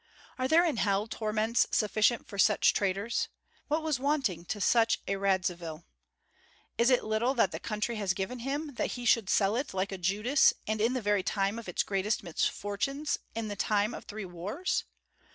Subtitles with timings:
[0.39, 3.27] Are there in hell torments sufficient for such traitors?
[3.67, 5.85] What was wanting to such a Radzivill?
[6.75, 9.91] Is it little that the country has given him, that he should sell it like
[9.91, 14.05] a Judas, and in the very time of its greatest misfortunes, in the time of
[14.05, 14.85] three wars?